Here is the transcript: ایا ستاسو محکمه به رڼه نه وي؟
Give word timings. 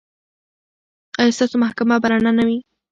ایا 1.19 1.35
ستاسو 1.37 1.55
محکمه 1.63 1.95
به 2.01 2.07
رڼه 2.11 2.31
نه 2.37 2.43
وي؟ 2.47 2.57